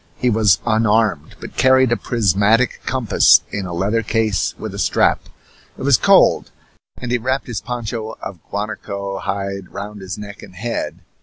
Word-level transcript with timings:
He 0.15 0.31
was 0.31 0.57
unarmed, 0.65 1.35
but 1.39 1.57
carried 1.57 1.91
a 1.91 1.95
prismatic 1.95 2.81
compass 2.87 3.41
in 3.51 3.67
a 3.67 3.71
leather 3.71 4.01
case 4.01 4.55
with 4.57 4.73
a 4.73 4.79
strap. 4.79 5.29
It 5.77 5.83
was 5.83 5.95
cold, 5.97 6.49
and 6.97 7.11
he 7.11 7.19
wrapped 7.19 7.45
his 7.45 7.61
poncho 7.61 8.17
of 8.19 8.39
guanaco 8.49 9.19
hide 9.19 9.69
round 9.69 10.01
his 10.01 10.17
neck 10.17 10.41
and 10.41 10.55
head. 10.55 11.01